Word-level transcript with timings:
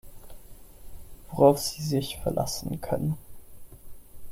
Worauf 1.29 1.59
Sie 1.59 1.83
sich 1.83 2.17
verlassen 2.21 2.81
können. 2.81 3.19